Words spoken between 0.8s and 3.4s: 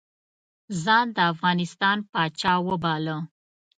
ځان د افغانستان پاچا وباله.